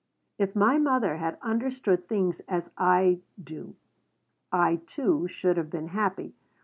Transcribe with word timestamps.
If 0.39 0.55
my 0.55 0.79
mother 0.79 1.17
had 1.17 1.37
understood 1.43 2.07
things 2.09 2.39
as 2.47 2.71
I 2.75 3.19
do, 3.39 3.75
I, 4.51 4.77
too, 4.87 5.27
should 5.27 5.57
have 5.57 5.69
been 5.69 5.89
happy. 5.89 6.33